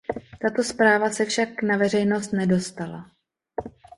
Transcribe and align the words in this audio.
Tato 0.41 0.63
zpráva 0.63 1.09
se 1.09 1.25
však 1.25 1.63
na 1.63 1.77
veřejnost 1.77 2.31
nedostala. 2.31 3.11